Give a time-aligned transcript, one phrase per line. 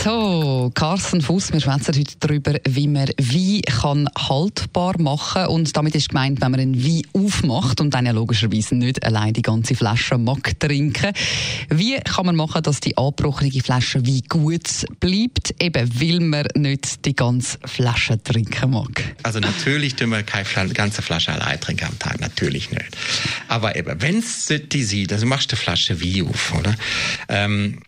[0.00, 5.94] So, Carsten Fuß, wir schwätzen heute darüber, wie man Wein kann haltbar machen Und damit
[5.94, 9.74] ist gemeint, wenn man einen Wein aufmacht und dann ja logischerweise nicht allein die ganze
[9.76, 11.12] Flasche mag trinken.
[11.68, 17.04] Wie kann man machen, dass die angebrochene Flasche Wein gut bleibt, eben weil man nicht
[17.04, 19.14] die ganze Flasche trinken mag?
[19.22, 22.96] Also natürlich tun wir keine ganze Flasche allein trinken am Tag, natürlich nicht.
[23.46, 26.74] Aber eben, wenn es die sieht, also machst du eine Flasche Wein auf, oder?
[27.28, 27.78] Ähm,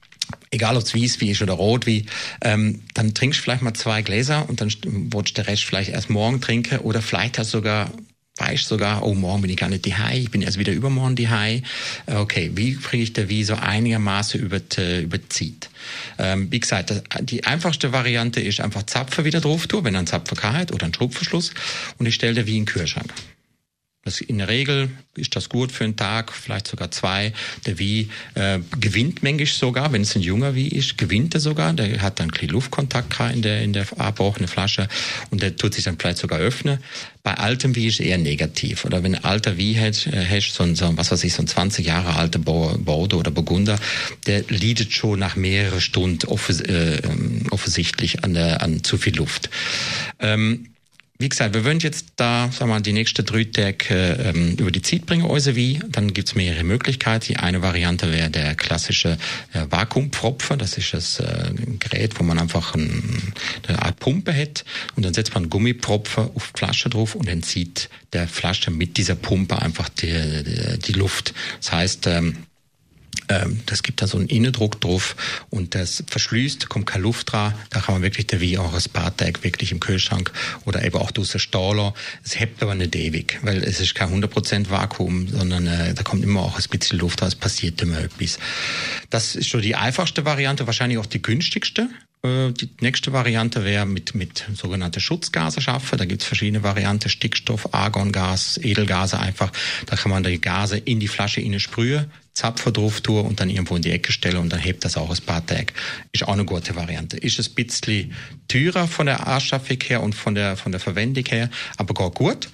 [0.55, 2.07] egal ob es Weißwein ist oder Rotwein,
[2.43, 5.91] ähm, dann trinkst du vielleicht mal zwei Gläser und dann willst du den Rest vielleicht
[5.91, 7.91] erst morgen trinken oder vielleicht hast du sogar
[8.37, 11.15] weißt sogar, oh, morgen bin ich gar nicht die High, ich bin erst wieder übermorgen
[11.15, 11.63] die High.
[12.07, 15.71] Äh, okay, wie kriege ich den wie so einigermaßen über die, über die Zeit?
[16.19, 20.09] Ähm, wie gesagt, die einfachste Variante ist einfach Zapfen wieder drauf tun, wenn er einen
[20.09, 21.53] Zapfen hat oder einen Schubverschluss
[21.99, 23.13] und ich stelle den wie in den Kühlschrank.
[24.05, 27.33] Das in der Regel ist das gut für einen Tag, vielleicht sogar zwei.
[27.65, 31.73] Der Wie äh, gewinnt manchmal sogar, wenn es ein junger Wie ist, gewinnt er sogar.
[31.73, 34.89] Der hat dann ein Luftkontakt in der, in der abbrochenen Flasche
[35.31, 36.81] und der tut sich dann vielleicht sogar öffnen.
[37.23, 38.85] Bei altem Wie ist eher negativ.
[38.85, 41.43] Oder wenn ein alter Wie hast, äh, hast so ein, so, was weiß ich, so
[41.43, 43.79] ein 20 Jahre alter Bordeaux oder Burgunder,
[44.27, 49.17] der leidet schon nach mehreren Stunden offis äh, ähm, offensichtlich an, der, an zu viel
[49.17, 49.49] Luft.
[50.19, 50.74] Ähm,
[51.19, 54.73] wie gesagt, wir wollen jetzt da, sagen wir mal, die nächsten drei Tage ähm, über
[54.73, 55.79] die Zeit bringen, also wie.
[55.89, 57.27] Dann gibt's mehrere Möglichkeiten.
[57.27, 59.17] Die eine Variante wäre der klassische
[59.53, 60.57] äh, Vakuumpfropfer.
[60.57, 63.33] Das ist das äh, Gerät, wo man einfach ein,
[63.69, 64.65] eine Art Pumpe hat
[64.97, 69.15] und dann setzt man Gummipropfer auf die Flasche drauf und entzieht der Flasche mit dieser
[69.15, 71.33] Pumpe einfach die, die, die Luft.
[71.61, 72.39] Das heißt, ähm,
[73.29, 75.17] ähm, das gibt da so einen Innendruck drauf
[75.51, 77.55] und das verschließt, kommt keine Luft dran.
[77.71, 80.33] Da kann man wirklich der wie auch ein Spartag wirklich im Kühlschrank
[80.65, 81.95] oder eben auch durch den Staller.
[82.25, 86.23] Es hebt aber nicht ewig, weil es ist kein 100% Vakuum, sondern äh, da kommt
[86.23, 88.39] immer auch ein bisschen Luft raus, passiert immer etwas.
[89.11, 91.89] Das ist schon die einfachste Variante, wahrscheinlich auch die günstigste.
[92.25, 95.99] Äh, die nächste Variante wäre mit, mit sogenannte Schutzgase schaffen.
[95.99, 99.53] Da gibt es verschiedene Varianten, Stickstoff, Argongas, Edelgase einfach.
[99.87, 103.49] Da kann man die Gase in die Flasche innen sprühen, Zapfer drauf tun und dann
[103.49, 105.73] irgendwo in die Ecke stellen und dann hebt das auch paar Tage.
[106.13, 107.17] Ist auch eine gute Variante.
[107.17, 108.13] Ist ein bisschen
[108.49, 112.49] teurer von der Anschaffung her und von der, von der Verwendung her, aber gar gut.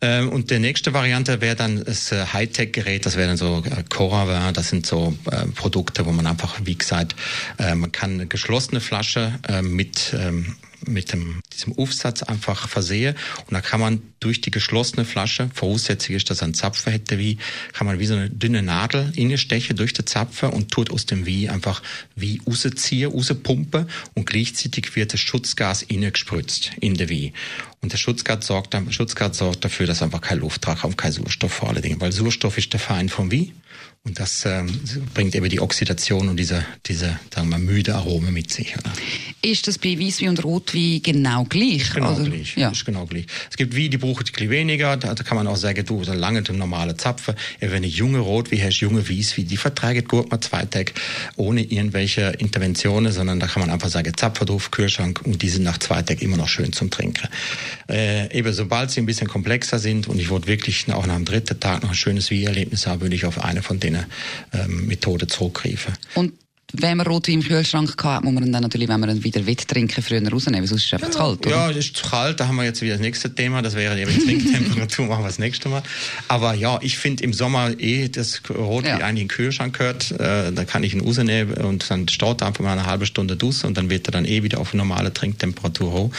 [0.00, 3.84] Ähm, und die nächste Variante wäre dann das äh, Hightech-Gerät, das wäre dann so äh,
[3.88, 7.14] Cora, das sind so äh, Produkte, wo man einfach, wie gesagt,
[7.58, 10.56] man kann eine geschlossene Flasche mit ähm,
[10.86, 13.14] mit dem, diesem Aufsatz einfach versehe.
[13.46, 17.38] Und da kann man durch die geschlossene Flasche, voraussetzlich ist, dass einen Zapfer hätte, wie,
[17.72, 21.26] kann man wie so eine dünne Nadel innestechen durch den Zapfer und tut aus dem
[21.26, 21.82] Wie einfach
[22.16, 27.32] wie rausziehen, rauspumpen und gleichzeitig wird das Schutzgas innen gespritzt in der Wie.
[27.80, 31.52] Und der Schutzgas sorgt, dann, Schutzgas sorgt dafür, dass einfach kein Luft und kein Sauerstoff
[31.52, 33.52] vor allen Dingen, weil Sauerstoff ist der Feind vom Wie.
[34.04, 34.80] Und das ähm,
[35.12, 38.76] bringt eben die Oxidation und diese, diese sagen wir, müde Arome mit sich.
[38.78, 38.92] Oder?
[39.40, 41.92] Ist das bei Weißwein und Rotwein genau gleich?
[41.94, 42.56] Genau also, gleich.
[42.56, 42.70] Ja.
[42.70, 43.26] Ist genau gleich.
[43.48, 44.96] Es gibt Wein, die brauchen ein bisschen weniger.
[44.96, 47.34] Da kann man auch sagen, du, so lange den normalen Zapfen.
[47.60, 50.92] Wenn eine junge Rotwein hast, junge Weißwein, die vertragen gut mal zwei Tage
[51.36, 55.62] ohne irgendwelche Interventionen, sondern da kann man einfach sagen, Zapfen drauf, Kühlschrank und die sind
[55.62, 57.28] nach zwei Tagen immer noch schön zum Trinken.
[57.88, 61.24] Äh, eben sobald sie ein bisschen komplexer sind und ich wollte wirklich auch nach dem
[61.24, 64.06] dritten Tag noch ein schönes Wein-Erlebnis haben, würde ich auf eine von denen
[64.52, 65.94] ähm, Methoden zurückgreifen.
[66.14, 66.32] Und
[66.74, 70.02] wenn man Rotwein im Kühlschrank hat, muss man dann natürlich, wenn man ihn wieder trinken
[70.02, 71.50] früher rausnehmen, sonst ist es einfach zu kalt, oder?
[71.50, 73.98] Ja, es ist zu kalt, da haben wir jetzt wieder das nächste Thema, das wäre
[73.98, 75.82] eben Trinktemperatur, machen wir das nächste Mal.
[76.28, 79.06] Aber ja, ich finde im Sommer eh, das Rotwein ja.
[79.06, 82.62] eigentlich in den Kühlschrank gehört, äh, da kann ich ihn rausnehmen und dann staut einfach
[82.62, 85.92] mal eine halbe Stunde Duss und dann wird er dann eh wieder auf normale Trinktemperatur
[85.92, 86.10] hoch.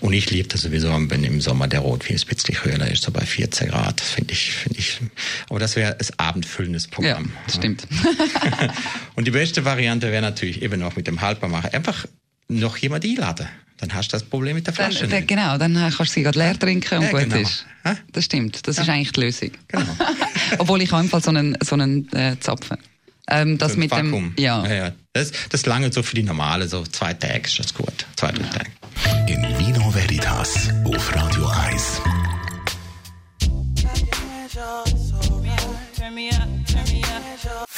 [0.00, 3.12] Und ich liebe das sowieso, wenn im Sommer der Rotwein ein bisschen höher ist, so
[3.12, 5.00] bei 14 Grad, finde ich, finde ich.
[5.48, 7.24] Aber das wäre ein abendfüllendes Programm.
[7.24, 7.86] Ja, das stimmt.
[9.14, 12.06] und die beste Variante wäre natürlich eben noch mit dem Haltbarmachen einfach
[12.48, 13.48] noch jemand einladen.
[13.78, 15.08] Dann hast du das Problem mit der Flasche.
[15.08, 17.36] Dann, genau, dann kannst du sie gerade leer trinken und ja, gut genau.
[17.36, 17.66] ist.
[18.12, 18.82] Das stimmt, das ja.
[18.84, 19.50] ist eigentlich die Lösung.
[19.68, 19.96] Genau.
[20.58, 22.78] Obwohl ich habe so einen, so einen äh, Zapfen.
[23.28, 24.34] Ähm, das so mit Vakuum.
[24.34, 24.64] dem, ja.
[24.66, 24.92] ja, ja.
[25.12, 28.06] Das, das lange so für die normale, so zwei Tage ist das gut.
[28.16, 28.70] Zwei, drei Tage.
[29.26, 32.02] In Vino Veritas auf Radio 1.